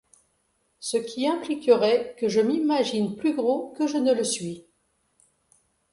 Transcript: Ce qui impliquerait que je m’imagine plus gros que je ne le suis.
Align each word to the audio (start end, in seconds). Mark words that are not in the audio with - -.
Ce 0.79 0.97
qui 0.97 1.27
impliquerait 1.27 2.15
que 2.17 2.27
je 2.27 2.39
m’imagine 2.41 3.15
plus 3.15 3.35
gros 3.35 3.71
que 3.77 3.85
je 3.85 3.97
ne 3.97 4.11
le 4.15 4.23
suis. 4.23 4.65